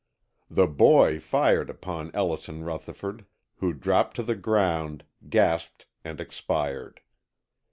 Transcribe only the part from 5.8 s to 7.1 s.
and expired.